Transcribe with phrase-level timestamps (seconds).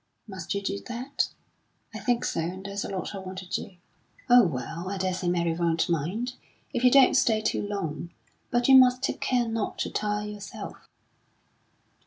[0.27, 1.27] "Must you do that?"
[1.93, 2.39] "I think so.
[2.39, 3.75] And there's a lot I want to do."
[4.31, 6.33] "Oh, well, I daresay Mary won't mind,
[6.73, 8.09] if you don't stay too long.
[8.49, 10.89] But you must take care not to tire yourself."